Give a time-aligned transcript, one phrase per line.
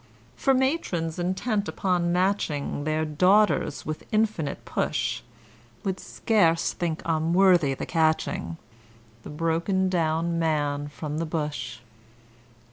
[0.35, 5.21] For matrons intent upon matching Their daughters with infinite push,
[5.83, 8.57] Would scarce think him worthy the catching,
[9.21, 11.81] The broken down man from the bush.